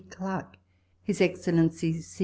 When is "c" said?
2.01-2.19